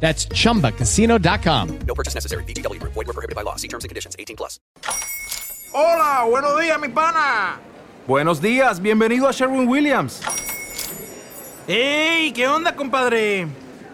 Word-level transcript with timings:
That's 0.00 0.26
chumbacasino.com. 0.28 1.78
No 1.86 1.94
purchase 1.94 2.14
necessary. 2.14 2.44
VGW 2.44 2.80
Group. 2.80 2.94
Void 2.94 3.08
were 3.08 3.12
prohibited 3.12 3.36
by 3.36 3.42
law. 3.42 3.56
See 3.56 3.68
terms 3.68 3.84
and 3.84 3.90
conditions. 3.90 4.16
18 4.18 4.36
plus. 4.36 4.58
Hola, 5.74 6.24
buenos 6.24 6.58
días, 6.60 6.80
mi 6.80 6.88
pana. 6.88 7.60
Buenos 8.06 8.40
días, 8.40 8.80
bienvenido 8.80 9.28
a 9.28 9.32
Sherwin 9.32 9.68
Williams. 9.68 10.22
¡Ey! 11.68 12.32
¿Qué 12.32 12.48
onda, 12.48 12.74
compadre? 12.74 13.46